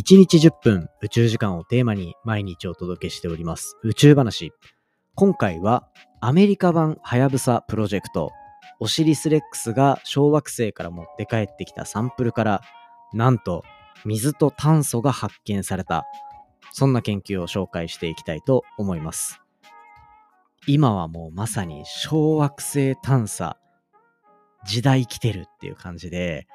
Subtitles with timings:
[0.00, 3.76] 1日10分宇宙時間をテーマに毎日お届けしております。
[3.82, 4.50] 宇宙話。
[5.14, 5.90] 今回は
[6.22, 8.32] アメリカ版はやぶさプロジェクト。
[8.80, 12.62] オシリスレックスが小惑星から持って帰ってきたサンプルから
[13.12, 13.62] なんと
[14.06, 16.06] 水と炭素が発見された。
[16.72, 19.42] そんな研究を紹介していきたいと思います。
[20.66, 23.58] 今はもうまさに小惑星探査。
[24.64, 26.46] 時代来てるっていう感じで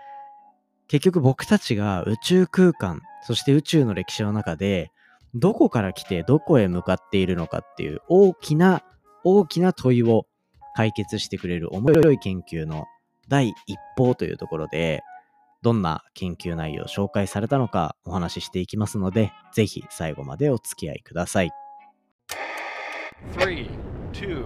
[0.88, 4.92] 結局僕たちが宇宙空間そして宇宙の歴史の中で
[5.34, 8.84] どこから来てどこへ向かっているのかっていう大きな
[9.24, 10.28] 大きな問いを
[10.76, 12.86] 解決してくれる面白い研究の
[13.28, 15.02] 第一報というところで
[15.62, 21.52] どんな研究内容を紹介されたのかお話ししていきますのでぜひ最後までお付き合いください。
[23.34, 23.70] Three,
[24.14, 24.46] two,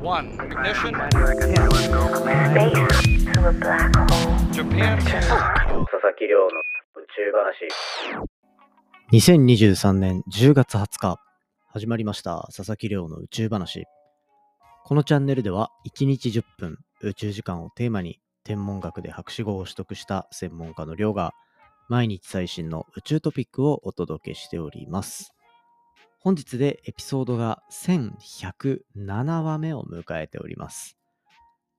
[0.00, 0.94] one, ignition.
[0.94, 1.24] Space
[3.24, 4.36] to a black hole.
[4.52, 4.98] Japan.
[4.98, 6.48] 佐々木亮の
[6.96, 7.68] 宇宙話
[9.12, 11.20] 2023年10月20日
[11.68, 13.84] 始まりました佐々木亮の宇宙話
[14.84, 21.32] このチャンネルでは1日10分宇宙時間をテーマに天文学で博士号を取得した専門家の亮が
[21.88, 25.35] 毎日最新の宇宙トピックをお届けしております
[26.26, 30.96] 本日でエピソードが1107話目を迎えております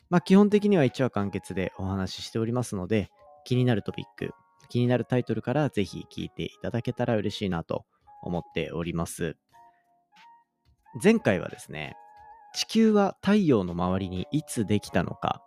[0.09, 3.09] まあ基本的には1話完結でお話ししておりますので
[3.43, 4.31] 気になるトピック
[4.69, 7.85] 気になるタイトルからぜひ聞いていただけたら嬉しいなと
[8.21, 9.37] 思っております。
[11.01, 11.95] 前回はですね、
[12.53, 15.43] 地球は太陽の周りにいつできたのか、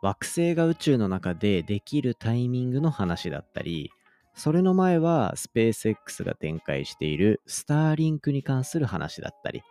[0.00, 3.90] 惑星が宇宙の中でできるタイミングの話だったり、
[4.34, 9.62] それの前はスペース X が展開しているスターリンクに関する話だったり、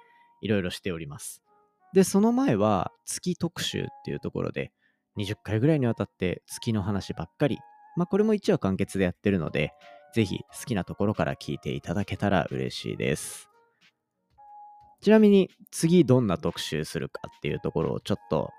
[0.42, 1.42] いろいろしております。
[1.94, 4.72] で、その前は月特集っていうところで、
[5.18, 7.60] 20回ぐらいにわたって月の話ばっかり
[7.96, 9.74] まあこれも1話完結でやってるので、
[10.14, 13.50] ぜひ好きなところから聞いていただけたら嬉しいです。
[15.02, 18.52] ちなみに次どんな特集するかっていうところをちょっと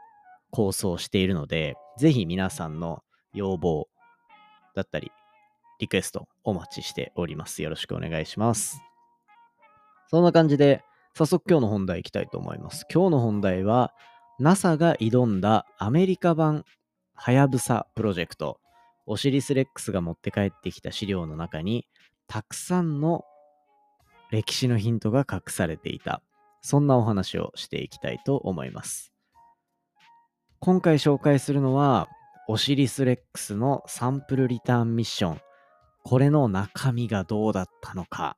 [0.51, 3.03] 構想しているので、ぜひ皆さんの
[3.33, 3.89] 要望
[4.75, 5.11] だったり、
[5.83, 7.61] リクエストお待ちしております。
[7.61, 8.81] よろしくお願いします。
[10.09, 12.87] そんな感じで、早速今日の本題いきたいと思います。
[12.89, 13.93] 今日の本題は、
[14.39, 16.65] NASA が挑んだアメリカ版
[17.15, 18.61] はやぶさプロジェクト。
[19.07, 21.89] オシリス・レックスが持って帰ってきた資料の中に
[22.29, 23.25] たくさんの
[24.31, 26.23] 歴史のヒントが隠されていた
[26.61, 29.13] そんなお話をしていきたいと思います
[30.61, 32.09] 今回紹介するのは
[32.47, 35.41] オシリス・レックスのサンプルリターンミッション
[36.03, 38.37] これの中身がどうだったのか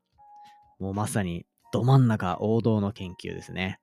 [0.79, 3.79] もうまさにど真ん中王道の研究ですね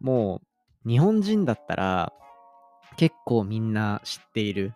[0.00, 0.40] も
[0.84, 2.12] う日本人だったら
[2.96, 4.74] 結構みんな知っている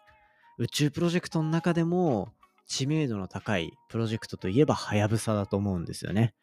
[0.58, 2.28] 宇宙プロジェクトの中でも
[2.66, 6.34] 知名度の高いプロジェクトといえばはやぶさだと思うんですよね。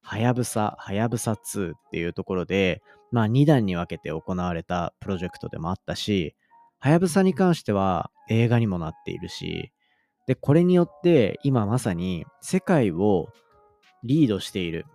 [0.00, 6.36] はやぶさ、はやぶさ2っていうところで、まあ2段に分けて行われたプロジェクトでもあったし、
[6.78, 9.72] はやぶさに関しては映画にもなっているし、
[10.26, 13.28] で、これによって今まさに世界を
[14.04, 14.86] リードしている、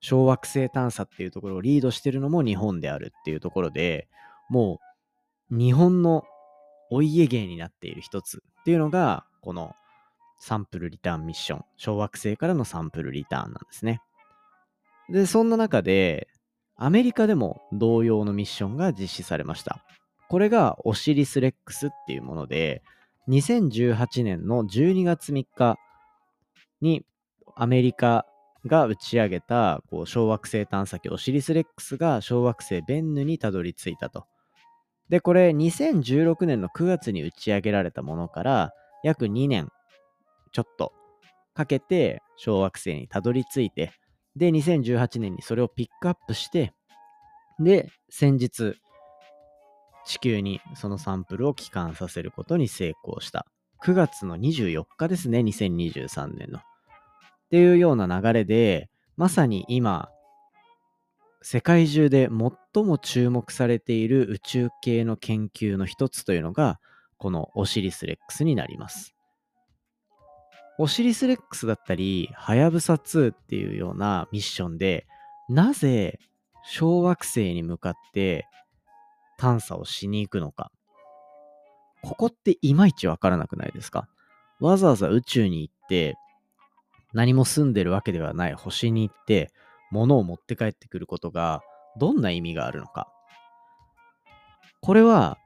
[0.00, 4.08] 小惑星探査っていうところをリードしているのも日本であるっていうところで、
[4.50, 4.78] も
[5.50, 6.24] う日本の
[6.90, 9.74] お家芸になっている一つっていうのが、この
[10.38, 11.64] サンプルリターンミッション。
[11.76, 14.00] 小惑星からのサンプルリターンなんですね。
[15.08, 16.28] で、そんな中で、
[16.76, 19.84] アメリカでも同様のミッションが実施されました。
[20.28, 22.82] これがオシリス・レックスっていうもので、
[23.28, 25.78] 2018年の12月3日
[26.80, 27.04] に
[27.56, 28.26] アメリカ
[28.66, 34.26] が打ち上げたこう小惑星探査機オシリス・レックスが小惑星ベンヌにたどり着いたと。
[35.08, 39.68] で、これ2016年の9月に打ち上げられたものから約2年
[40.52, 40.92] ちょっと
[41.54, 43.92] かけて小惑星にたどり着いて、
[44.36, 46.72] で、2018年にそれをピックアップして、
[47.60, 48.74] で、先日、
[50.06, 53.46] 地球にそのサンプルを帰還させることに成功した。
[53.82, 56.58] 9月の24日ですね、2023年の。
[56.58, 56.62] っ
[57.50, 60.08] ていうような流れで、まさに今、
[61.42, 62.28] 世界中で
[62.74, 66.80] 最も注目されている宇宙系の研究の一つというのが、
[67.18, 69.14] このオシリス・レックスになります。
[70.78, 75.06] オシリス・レックスだったり、はやぶさ2っていうようなミッションで、
[75.48, 76.18] なぜ
[76.64, 78.46] 小惑星に向かって
[79.38, 80.70] 探査をしに行くのか。
[82.02, 84.08] ここっていまいちわからなくないですか？
[84.60, 86.16] わざわざ宇宙に行って、
[87.12, 89.52] 何も住んでるわけではない星に行って、
[89.90, 91.62] 物を持って帰ってくることが
[91.98, 93.08] どんな意味があるのか。
[94.80, 95.38] これは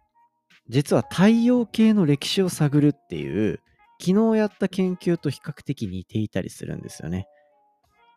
[0.68, 3.60] 実は太陽系の歴史を探るっていう
[4.00, 7.26] 昨日やった研究と比較的似ていたりするんですよね。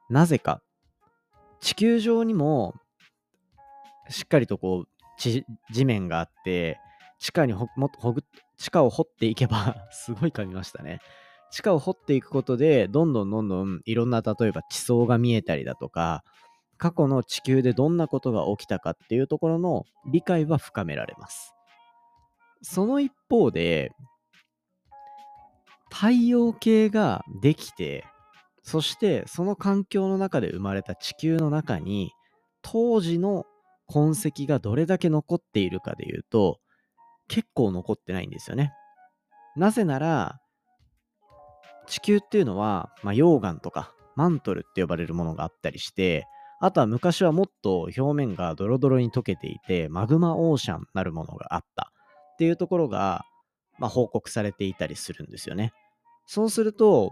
[0.09, 0.61] なぜか。
[1.59, 2.73] 地球上にも
[4.09, 4.89] しっかりとこう
[5.21, 6.79] 地地面があって
[7.19, 8.23] 地下にほもほぐ
[8.57, 10.99] 地下を掘っていけば すごい噛みましたね。
[11.51, 16.23] 地下を掘っていくことでどんどんどんどんいろんな例えば地層が見えたりだとか
[16.77, 21.53] 過去の地球でどんなことが起きたかっていうところの理解は深められます。
[22.63, 23.91] その一方で
[25.91, 28.05] 太陽系ができて
[28.63, 32.13] そしてその環境の中で生まれた地球の中に
[32.61, 33.45] 当時の
[33.91, 36.59] 痕跡がどれだけ残っているかでいうと
[37.27, 38.73] 結構残ってないんですよね。
[39.55, 40.39] なぜなら
[41.87, 46.25] 地球っていうのは、まあ、溶岩とかマントルって呼ばれるものがあったりして
[46.61, 51.91] あとは昔はもっと表面がドロドロに溶けていてマグマオーシャンなるものがあった
[52.33, 53.25] っていうところが、
[53.77, 55.73] まあ、報告されていたりするんですよね。
[56.27, 57.11] そうすると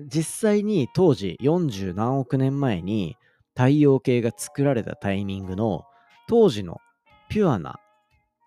[0.00, 3.16] 実際に当時40何億年前に
[3.60, 5.84] 太陽系が作られたタイミングの
[6.28, 6.80] 当時の
[7.28, 7.78] ピュアな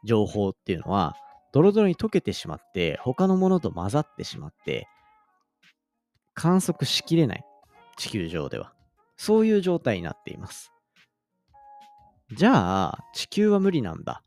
[0.04, 1.16] 情報っていうのは
[1.54, 4.88] ドロドロに溶けてしまって他のものと混ざってしまって
[6.34, 7.46] 観測しきれない
[7.96, 8.74] 地球上では。
[9.16, 10.72] そういう状態になっています。
[12.36, 14.24] じゃあ地球は無理なんだ。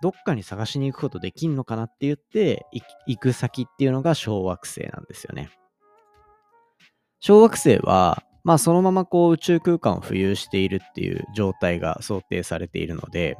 [0.00, 2.66] どっかに探しに行くことできんのかなって言って
[3.08, 5.50] 行く先っていうのが小惑星なんですよね。
[7.18, 13.36] 小惑星は、まあそのままこう宇宙空間を浮遊しているっていう状態が想定されているので、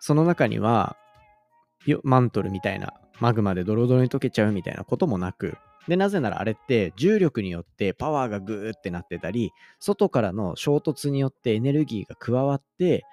[0.00, 0.96] その中には、
[2.02, 5.56] マントルみたいな、マグマでドロドロに溶けちゃうみたいなこともなく、
[5.88, 13.04] で、なぜならあれって重力によってパワーがグーってなってたり、外からの衝突によってエネルギーが加わって、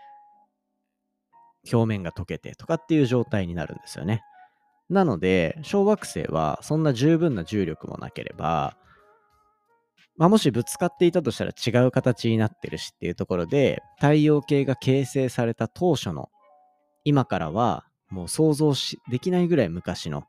[1.71, 4.23] 表面が溶けてとかっていう状態になるんですよね。
[4.89, 8.75] なので、小惑星はそんな十分な重力もなければ、
[10.17, 16.29] まあ、もしぶつかっていたとしたら違う形になってるしっていうところで、太陽系が形成された当初の、
[17.03, 20.25] 今からはもう想像しできないぐらい昔の、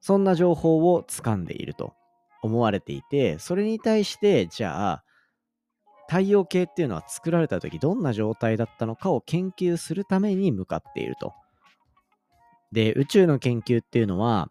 [0.00, 1.94] そんな情報を掴んでいると
[2.42, 5.04] 思われていて、それに対して、じゃあ、
[6.08, 11.32] 太陽系っていうのは作られた時どんな状態だったのかを研究するために向かっていると。
[12.72, 14.48] で、宇宙の研究っていうのは、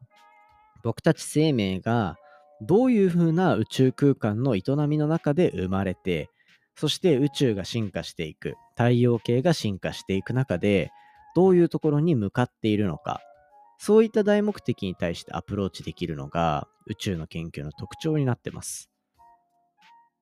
[0.83, 2.18] 僕たち生命が
[2.62, 6.30] どういうふうな宇宙空間の営みの中で生まれて、
[6.75, 10.92] そして宇宙が進化していく、太陽系が進化していく中で、
[11.36, 13.22] どういうところに向かっているのか、
[13.80, 18.92] そういった大目的に対してアプローチできるのが宇宙の研究の特徴になってます。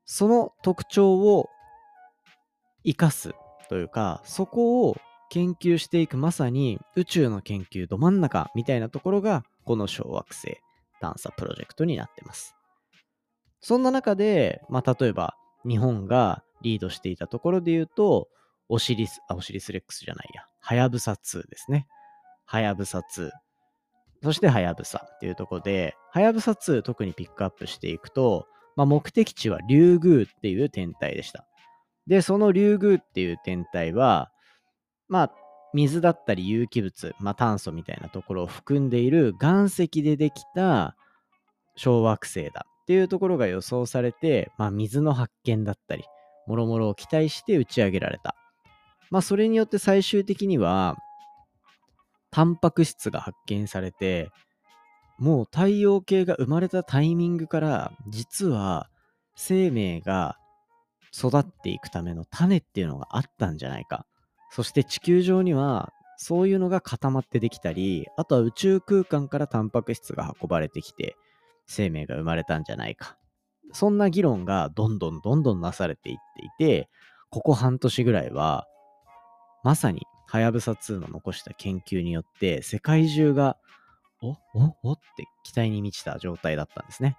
[0.05, 1.49] その特徴を
[2.85, 3.33] 生かす
[3.67, 4.97] というか、そこを
[5.29, 10.59] 研究していくまさに宇宙の研究ど真ん中みたいなところがこの小惑星
[10.99, 12.55] 探査プロジェクトになってます。
[13.61, 15.35] そんな中で、まあ、例えば
[15.67, 18.29] 日本がリードしていたところで言うと、
[18.69, 21.87] オシリス、あ、オシリスレックスじゃないや、はやぶさ2ですね。
[22.45, 23.29] はやぶさ2。
[24.21, 31.45] そしてはやぶさっていうところで、はやぶさ2特にピックアップしていくと、まあ、目的地はリュウグウっていう天体でした。
[32.07, 34.31] で、そのリュウグウっていう天体は、
[35.07, 35.31] まあ、
[35.73, 40.95] 水だったり有機物、まあ、炭素みたいなところを含んでいる岩石でできた
[41.75, 46.03] 小惑星だっていうところが予想されて、まあ、水の発見だったり、
[46.47, 48.35] もろもろを期待して打ち上げられた。
[49.11, 50.97] まあ、それによって最終的には、
[52.31, 54.31] タンパク質が発見されて、
[55.19, 58.89] もう太陽系が生まれたタイミングから、実は
[59.35, 60.37] 生命が
[61.15, 64.05] 育っていくための種っていうのがあったんじゃないか。
[64.49, 71.15] そして地球上にはそういうのが固まってできたり、あとは宇宙空間からタンパク質が運ばれてきて
[71.65, 73.17] 生命が生まれたんじゃないか。
[73.71, 76.89] そんな議論がどんどんどんどんなされていっていて、
[77.29, 78.65] ここ半年ぐらいは、
[79.63, 83.57] まさにはやぶさ2の残した研究によって世界中が
[84.21, 87.17] おおおって期待に満ちた状態だったんですね。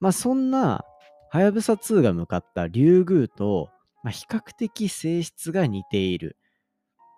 [0.00, 0.84] まあそんな
[1.30, 3.68] はやぶさ2が向かったリュウグウと
[4.02, 6.36] まあ、比較的性質が似ている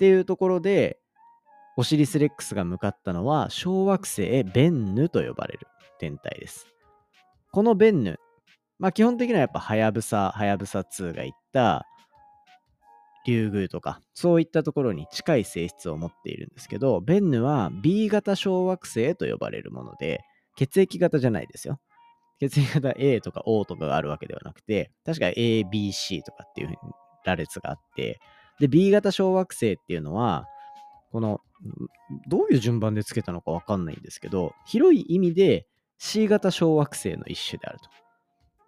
[0.01, 0.99] っていうところで、
[1.77, 5.67] オシリス・レックスが向かったのは小惑星ベンヌと呼ばれる
[5.99, 6.67] 天体です。
[7.53, 8.19] このベンヌ、
[8.79, 11.85] まあ基本的にはやっぱハヤブサ、ハヤブサ2が言った
[13.27, 20.23] リュウグウとか、そういったところに近い性質を持っているんですけど、ベンヌは B 型小惑星と呼ばれるもので、
[20.57, 21.79] 血液型じゃないですよ。
[22.39, 26.79] 血液型 A とか O とかがあるわけではなくて、確か A、B、C とかっていうふうに
[27.27, 28.19] 羅列があって、
[28.61, 30.47] で、B 型小惑星っていうのは、
[31.11, 31.41] この
[32.29, 35.67] どういう順番でつけたのかわかんないんですけど、広い意味で
[35.99, 37.89] C 型小惑星の一種であると。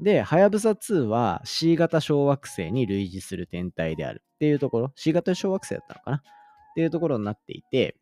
[0.02, 6.16] で、はやぶさ2は C 型小惑星に類似する天体であるっていうところ、C 型小惑星だったのかな？
[6.16, 6.22] っ
[6.74, 7.94] ていうところになっていて、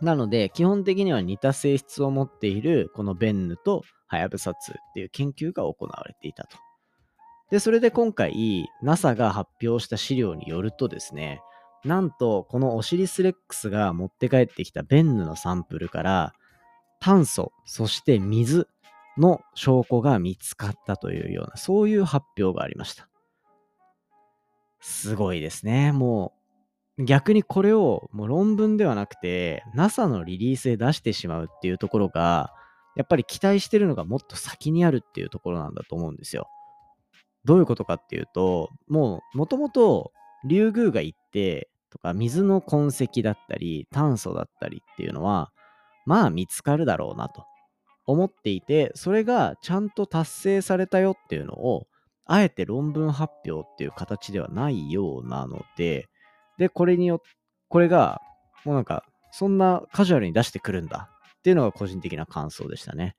[0.00, 4.56] なので、基本的には似た性質を持っているこのベンヌとはやぶさ2っ
[4.94, 6.56] ていう研究が行われていたと。
[7.50, 11.40] で、それで今回 NASA が発表した資料によるとですね、
[11.84, 16.34] なんとこのオシリスレックスが持って帰ってきたベンヌのサンプルから
[17.00, 18.68] 炭素、そして水
[19.16, 23.08] の証拠が見つかったというような、そういう発表がありました。
[24.80, 25.92] すごいですね。
[25.92, 26.34] も
[26.98, 32.52] う、逆にこれをもう論文ではなくて、NASA のリリースで出してしまうっていうところが、
[32.96, 36.48] やっぱり期待してるのがもっと先にあるっていうところなんだと思うんですよ。
[37.44, 40.12] どういうことかっていうと、もう、もともと、
[40.44, 45.50] リュウグウが行って、とか、水の痕跡だったり、炭素だったりっていうのは、
[46.06, 47.44] まあ見つかるだろうなと
[48.06, 51.86] 思っていて、それがちゃんと達成されたよっていうのを、
[52.24, 56.06] あえて論文発表っていう形ではないようなので、
[56.58, 57.24] で、これによって、
[57.68, 58.20] これが、
[58.64, 63.14] もうなんか、そんなカジュアルに出してくるんだっていうのが個人的な感想でしたね。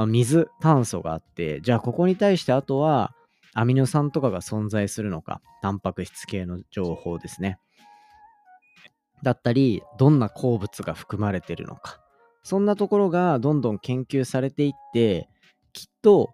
[0.00, 3.12] まあ、水、炭素があって、じゃあここに対してあとは
[3.52, 7.58] アミノ酸とかが存在するのか、タンパク質系の情報ですね。
[9.22, 12.00] だったり、どんな鉱物が含まれてるのか。
[12.42, 15.28] そんなところがどんどん研究されていって、
[15.74, 16.30] きっと、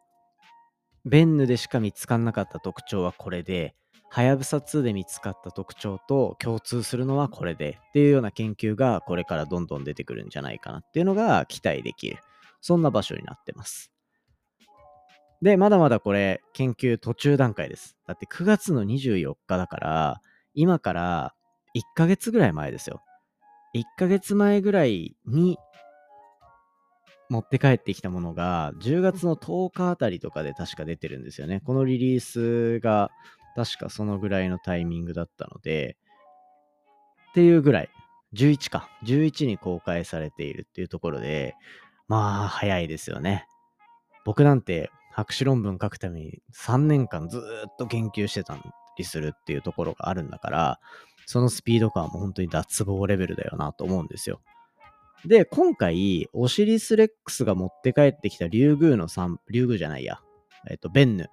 [1.04, 3.74] ベンヌでしか見つかんなかった特徴はこれで、
[4.10, 12.18] はやぶさ2で見つかった特徴と共通するのはこれでっていうような研究がこれからどんどん出てくるんじゃないかなっていうのが期待できる。
[12.60, 13.92] そんな場所になってます。
[15.42, 17.96] で、まだまだこれ、研究途中段階です。
[18.06, 20.20] だって9月の24日だから、
[20.54, 21.34] 今から
[21.76, 23.02] 1ヶ月ぐらい前ですよ。
[23.74, 25.58] 1ヶ月前ぐらいに
[27.28, 31.60] 持って帰ってきたものが、10月の10日あたりとかで確か出てるんですよね。
[31.60, 33.10] このリリースが
[33.54, 35.96] 確かそのぐらいのタイミングだったので、
[37.30, 37.90] っていうぐらい、
[38.32, 41.54] 11か、11に公開されているっていうところで、
[42.08, 43.46] まあ、早いですよね。
[44.24, 48.58] 僕なんて博士論文書くために3年間ずっと研究してた
[48.98, 50.80] りするっていうところがあるんだから、
[51.26, 54.40] そのスピード感も本当に脱帽レベルだよなと思うんですよ。
[55.24, 60.20] で、今回、オシリスレックスが持って帰ってきたリュウグウのサンプル、リュウグウじゃないや、
[60.70, 61.28] えっと、ベンヌ。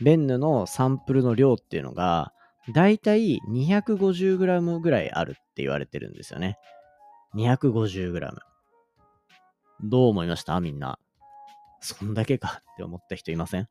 [0.00, 2.32] ベンヌのサンプルの量っていうのが、
[2.72, 6.58] だいたい 250g ぐらいあるって言われてるんですよね。
[7.34, 8.47] 250g。
[9.82, 10.60] どう思いました？
[10.60, 10.98] みんな。
[11.80, 13.68] そんだけかって思った人いません？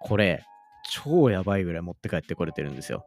[0.00, 0.44] これ、
[0.90, 3.04] 超やばいぐらい持って帰ってこれてるんですよ。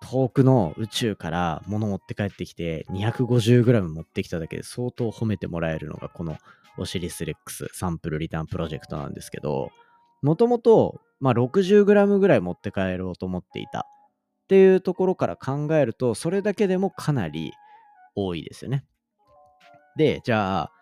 [0.00, 6.36] 遠くの宇宙から物持って帰ってきて 250g 持ってきただけで相当褒めてもらえるのがこの
[6.78, 9.70] オシリスレックスサンプルリターンプロジェクトなんですけど、
[10.22, 13.82] もともと、60g ぐらい持って帰ろうと思っていたっ
[14.46, 17.52] ていうところから考えると、それだけでもかなり
[18.14, 18.84] 多いですよね。
[19.98, 20.72] で、じゃあ、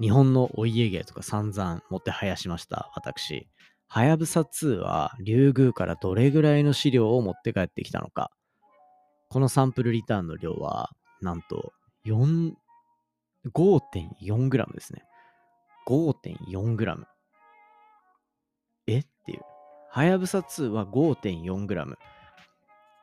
[0.00, 3.48] 日本のお家芸とか散々持ってはやしました、私。
[3.86, 8.32] はやぶさ2は、竜宮からどれぐらいの資料を持って帰ってきたのか。
[9.28, 10.90] このサンプルリターンの量は、
[11.20, 11.72] なんと、
[12.06, 12.54] 4、
[13.52, 15.04] 5.4g ですね。
[15.86, 17.04] 5.4g。
[18.86, 18.98] え？
[18.98, 19.40] っていう。
[19.90, 21.94] はやぶさ2は 5.4g。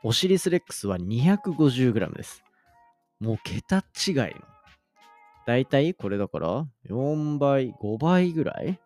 [0.03, 2.43] オシリスレックスは 250g です。
[3.19, 4.23] もう桁違いの
[5.45, 8.79] だいたいこれだから4倍、5倍ぐらい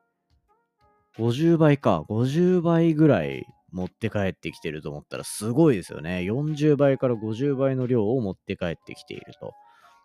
[1.17, 2.01] ?50 倍か。
[2.09, 6.19] 50倍ぐらい持って帰ってきてると思ったらすごいですよね。
[6.19, 9.53] 40倍から50倍の量を持って帰ってきていると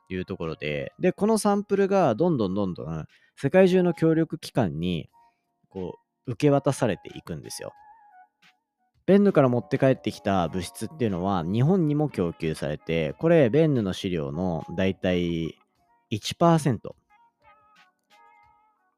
[0.09, 5.09] いうところで、で、このサンプルがどんどんどんどん世界中の協力機関に
[5.69, 7.73] こう受け渡されていくんですよ。
[9.07, 15.60] ベンヌから持って帰ってきた物質っていうのは日本にも供給されて、これベンヌの資料のだいたい
[16.11, 16.79] 1%。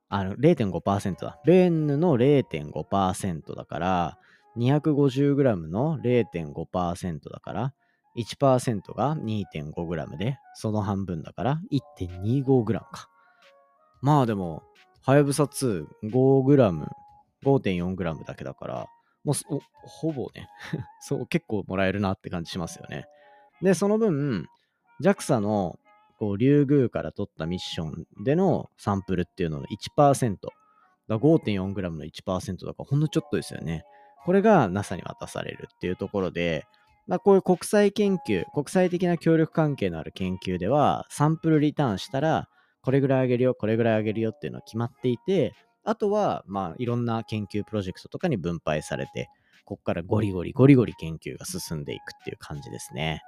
[0.09, 1.41] あの、0.5%だ。
[1.47, 4.19] ベンヌの0.5%だから、
[4.59, 7.75] 250g の0.5%だから、
[8.17, 11.61] 1%が 2.5g で、その半分だから
[11.99, 13.09] 1.25g か。
[14.03, 14.63] まあでも、
[15.01, 16.87] はやぶさ2、5g、
[17.43, 18.87] 5.4g だけだから、
[19.25, 20.49] もうほぼね
[21.01, 23.07] そう、結構もらえるなって感じしますよね。
[23.63, 24.47] で、その分、
[25.01, 25.79] JAXA の
[26.23, 30.37] こう、リュウグウから取ったミッションでのサンプルっていうのの1%、
[31.09, 33.83] 5.4g の1%だからほんのちょっとですよね。
[34.25, 36.65] これが NASA に渡されるっていうところで、
[37.09, 42.49] まあ、こういう国際研究、国際的な協力関係のある研究では、サンプルリターンしたら、
[42.83, 49.29] これぐらいあげるよ、これぐらいあげるよっていうのは決まっていて、あとは、まあ、いろんな研究プロジェクトとかに分配されて、
[49.65, 53.23] ここからゴリゴリゴリゴリ研究が進んでいくっていう感じですね。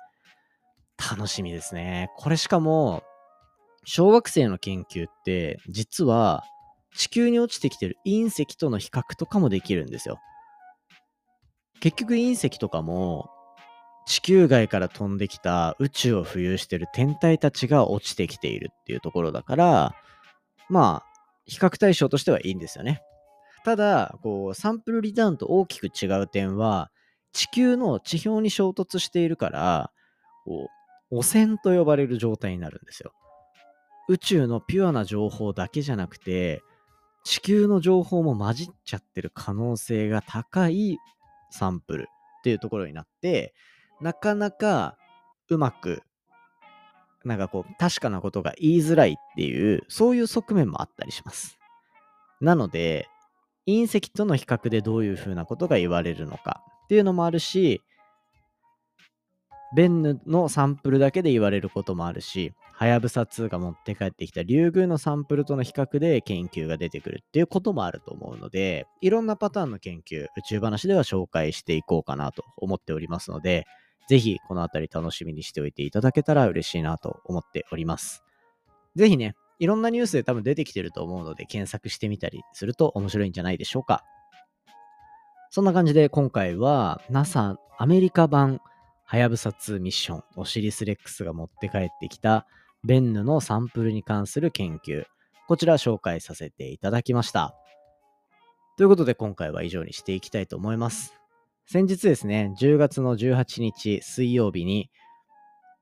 [0.99, 2.11] 楽しみですね。
[2.17, 3.03] これしかも、
[3.85, 6.45] 小惑星の研究って、実は
[6.95, 10.19] 地球に落ちてきてる隕石との比較とかもできるんですよ。
[11.81, 13.29] 結局隕石とかも
[14.07, 19.95] 地球外から飛んできた宇宙を浮遊してる天体たちが落ちてきているっていうところだから、
[20.69, 23.03] まあ、比較対象としてはいいんですよね。
[23.65, 26.91] ただ、こう、サンプルリターンと大きく違う点は、
[27.33, 29.91] 地球の地表に衝突しているから、
[30.45, 30.84] こう、
[31.17, 33.13] 汚染と呼ばれる状態になるんですよ。
[34.09, 36.63] 宇宙のピュアな情報だけじゃなくて、
[37.25, 40.99] 地球の情報も混じっちゃってる可能性が高い
[41.51, 42.09] サンプル
[42.41, 43.55] っていうところになって、
[44.01, 44.97] なかなか
[45.49, 46.03] うまく、
[47.25, 51.59] なんかこう、確かなことが言いづらいっていう、そういう側面もあったりします。
[52.41, 53.09] なので、
[53.67, 57.81] 隕石との比較でどういうふうなことが言われるのかっていうのもあるし、
[59.75, 73.67] ベンヌのサンプルだけで言われることもあるし、はやぶさ2が持って帰ってきたリュウグウのサンプルとの比較で研究が出てくるっていうこともあると思うので、いろんなパターンの研究、宇宙話では紹介していこうかなと思っておりますので、
[74.09, 78.23] ぜひこのあたり楽しみにしておいていただけたら嬉しいなと思っております。
[78.97, 84.05] ぜひね、いろんなニュースで多分出てきてると思うので検索してみたりすると面白いんじゃないでしょうか。
[85.51, 88.61] そんな感じで今回は NASA アメリカ版
[89.05, 92.47] はやぶさ2ミッションオシリスレックスが持って帰ってきた
[92.85, 95.05] ベンヌのサンプルに関する研究
[95.47, 97.55] こちら紹介させていただきました。
[98.77, 101.15] ということで今回は以上にしていきたいと思います。
[101.67, 104.91] 先日ですね、10月の18日水曜日に、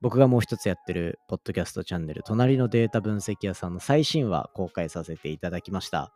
[0.01, 6.13] 僕がもう一つやってるポッドキャストチャンネル、隣のデータ分析屋さんの最新話公開させていただきました。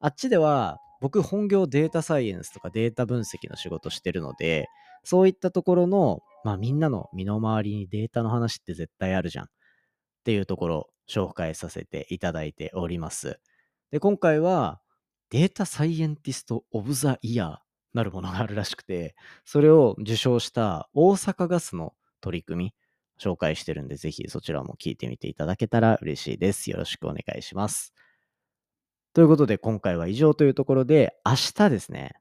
[0.00, 4.68] あっちでは、僕本業データサイエンスとかデータ分析の仕事してるので、
[5.04, 9.44] そういったところの、まあみんなの身の回りにデータの話って絶対あるじゃん。
[9.46, 9.48] っ
[10.24, 13.40] ていうところ紹介させていただいております。
[13.90, 14.80] で、今回は
[15.30, 17.56] データサイエンティスト・オブ・ザ・イヤー
[17.94, 22.74] なるものがあるらしくて、それを受賞した大阪ガスの取り組み、
[23.20, 26.70] 紹介してるんで、ぜひそちらも聞いてみていただけたら嬉しいです。
[26.70, 27.94] よろしくお願いします。
[29.14, 32.12] ということで、今回は以上というところで、明日ですね、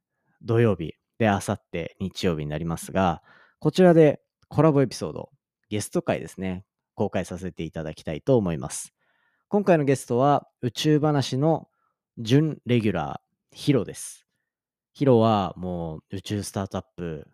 [0.42, 3.22] 土曜日で、あさって日曜日になりますが、
[3.60, 5.32] こちらでコラボエピソード、
[5.70, 8.94] ゲスト会ですね、公開させていただきたいと思います。
[9.48, 11.68] 今回のゲストは、宇宙話の
[12.20, 14.28] 準レギュラー、ヒロです。
[14.94, 17.28] ヒロはもう宇宙スタートアップ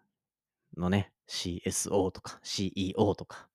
[0.77, 3.49] のね、CSO とか CEO とか、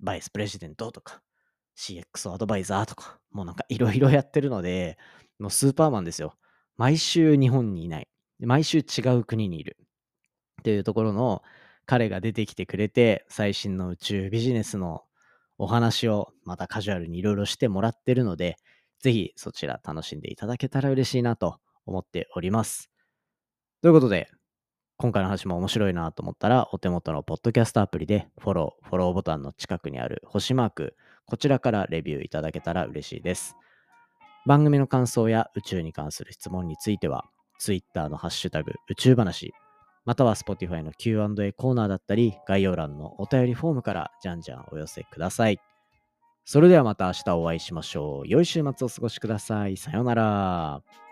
[0.00, 1.22] バイスプレジデントとか、
[1.76, 4.98] CX アドバイザーとか、もうなんかいろいろやってるので、
[5.38, 6.34] もうスーパーマンですよ。
[6.76, 8.08] 毎週日本にいない。
[8.40, 9.76] 毎週違う国にいる。
[10.60, 11.44] っていうところの
[11.88, 15.04] 彼が出てきてくれて、最新の宇宙ビジネスの
[15.56, 18.56] お話をまたカジュアルにいろいろしてもらってるので、
[19.00, 22.90] ぜひそちら楽しんでいただけたら嬉しいなと思っております。
[23.80, 24.28] ということで、
[24.98, 33.56] 今回の話も面白いなと思ったら、お手元のポッドキャストアプリでフォロー、フォローボタンの近くにある星マーク、こちらからレビューいただけたら嬉しいです。
[34.44, 37.24] 番組の感想や宇宙に関する質問については、
[37.58, 39.54] Twitter のハッシュタグ宇宙話、
[40.08, 45.60] または Spotify の Q&A コーナーだったり、概要欄のお便りフォームからじゃんじゃんお寄せください。
[46.46, 48.26] それではまた明日お会いしましょう。
[48.26, 49.76] 良い週末をお過ごしください。
[49.76, 51.07] さようなら。